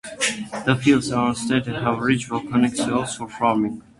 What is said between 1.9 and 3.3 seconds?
rich volcanic soils for